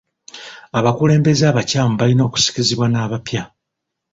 [0.77, 3.43] Abakulembeze abakyamu balina okusikizibwa n'abapya.